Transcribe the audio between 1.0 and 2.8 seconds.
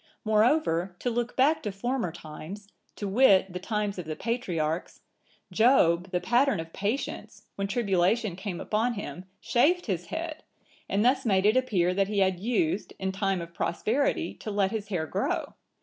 look back to former times,